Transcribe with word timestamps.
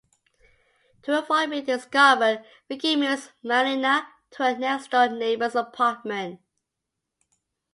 To 1.03 1.15
avoid 1.19 1.51
being 1.51 1.63
discovered, 1.65 2.43
Ricky 2.67 2.95
moves 2.95 3.29
Marina 3.43 4.07
to 4.31 4.41
her 4.43 4.57
next 4.57 4.89
door 4.89 5.09
neighbor's 5.09 5.53
apartment. 5.53 6.39